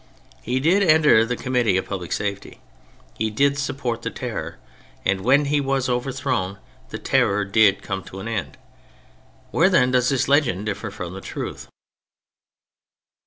[0.41, 2.59] He did enter the Committee of Public Safety;
[3.19, 4.57] he did support the Terror,
[5.05, 6.57] and when he was overthrown
[6.89, 8.57] the Terror did come to an end.
[9.51, 11.67] Where, then, does the legend differ from the truth